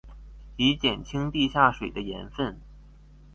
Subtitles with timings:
[0.57, 2.59] 以減輕地下水的鹽分